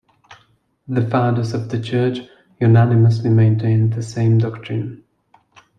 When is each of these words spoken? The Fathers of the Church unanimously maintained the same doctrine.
The 0.87 1.07
Fathers 1.07 1.53
of 1.53 1.69
the 1.69 1.79
Church 1.79 2.21
unanimously 2.59 3.29
maintained 3.29 3.93
the 3.93 4.01
same 4.01 4.39
doctrine. 4.39 5.03